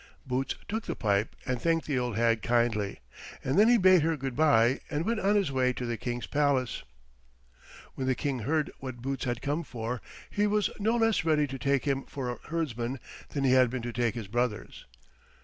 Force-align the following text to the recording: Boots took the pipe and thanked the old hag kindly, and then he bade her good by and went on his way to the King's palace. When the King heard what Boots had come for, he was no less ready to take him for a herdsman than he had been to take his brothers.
Boots 0.25 0.55
took 0.67 0.85
the 0.87 0.95
pipe 0.95 1.35
and 1.45 1.61
thanked 1.61 1.85
the 1.85 1.99
old 1.99 2.17
hag 2.17 2.41
kindly, 2.41 3.01
and 3.43 3.59
then 3.59 3.67
he 3.67 3.77
bade 3.77 4.01
her 4.01 4.17
good 4.17 4.35
by 4.35 4.79
and 4.89 5.05
went 5.05 5.19
on 5.19 5.35
his 5.35 5.51
way 5.51 5.71
to 5.73 5.85
the 5.85 5.95
King's 5.95 6.25
palace. 6.25 6.81
When 7.93 8.07
the 8.07 8.15
King 8.15 8.39
heard 8.39 8.71
what 8.79 9.03
Boots 9.03 9.25
had 9.25 9.43
come 9.43 9.61
for, 9.63 10.01
he 10.31 10.47
was 10.47 10.71
no 10.79 10.95
less 10.95 11.23
ready 11.23 11.45
to 11.45 11.59
take 11.59 11.85
him 11.85 12.05
for 12.07 12.31
a 12.31 12.39
herdsman 12.47 12.99
than 13.29 13.43
he 13.43 13.51
had 13.51 13.69
been 13.69 13.83
to 13.83 13.93
take 13.93 14.15
his 14.15 14.27
brothers. 14.27 14.85